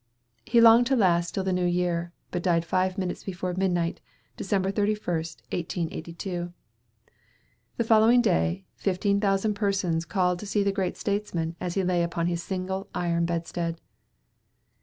[0.47, 4.01] He longed to last till the New Year, but died five minutes before midnight,
[4.35, 4.49] Dec.
[4.73, 6.51] 31, 1882.
[7.77, 12.01] The following day, fifteen thousand persons called to see the great statesman as he lay
[12.01, 13.79] upon his single iron bedstead.